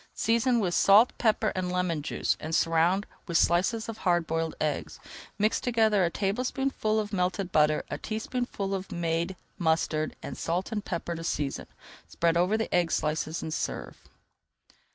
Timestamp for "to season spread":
11.13-12.35